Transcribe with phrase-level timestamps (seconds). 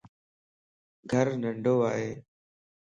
[1.11, 2.09] گھر ننڍو ائي